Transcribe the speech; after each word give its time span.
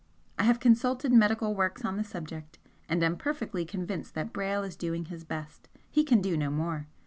I 0.39 0.45
have 0.45 0.59
consulted 0.59 1.13
medical 1.13 1.53
works 1.53 1.85
on 1.85 1.95
the 1.97 2.03
subject 2.03 2.57
and 2.89 3.03
am 3.03 3.17
perfectly 3.17 3.65
convinced 3.65 4.15
that 4.15 4.33
Brayle 4.33 4.63
is 4.63 4.75
doing 4.75 5.05
his 5.05 5.23
best. 5.23 5.69
He 5.91 6.03
can 6.03 6.21
do 6.21 6.35
no 6.35 6.49
more. 6.49 6.87